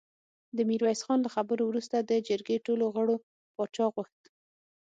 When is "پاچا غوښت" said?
3.55-4.21